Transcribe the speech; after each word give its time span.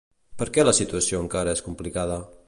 Per 0.41 0.45
què 0.55 0.63
la 0.65 0.73
situació 0.77 1.21
encara 1.25 1.53
és 1.57 1.61
complicada? 1.67 2.17